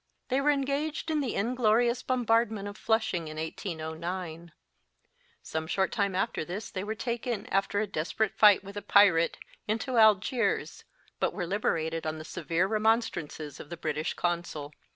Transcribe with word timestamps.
They 0.29 0.41
were 0.41 0.49
engaged 0.49 1.11
in 1.11 1.19
the 1.21 1.35
inglorious 1.35 2.01
bombardment 2.01 2.67
of 2.67 2.75
Flushing 2.75 3.27
in 3.27 3.37
1809. 3.37 4.51
Some 5.43 5.67
short 5.67 5.91
time 5.91 6.15
after 6.15 6.43
this 6.43 6.71
they 6.71 6.83
were 6.83 6.95
taken, 6.95 7.45
after 7.53 7.79
a 7.79 7.85
desperate 7.85 8.33
fight 8.35 8.63
with 8.63 8.75
a 8.75 8.81
pirate, 8.81 9.37
into 9.67 9.99
Algiers, 9.99 10.85
but 11.19 11.33
were 11.35 11.45
liberated 11.45 12.07
on 12.07 12.17
the 12.17 12.25
severe 12.25 12.67
remon 12.67 13.01
strances 13.03 13.59
of 13.59 13.69
the 13.69 13.77
British 13.77 14.15
Consul. 14.15 14.73